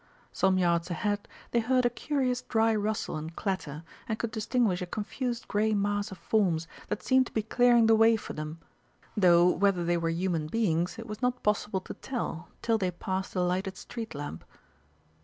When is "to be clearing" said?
7.27-7.85